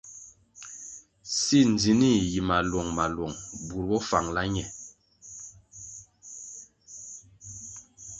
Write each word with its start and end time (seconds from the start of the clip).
Si 1.39 1.57
ndzinih 1.71 2.19
yi 2.31 2.41
maluong-maluong 2.49 3.35
bur 3.67 3.83
bo 3.87 3.97
fangala 4.09 4.43
ñe. 4.53 4.63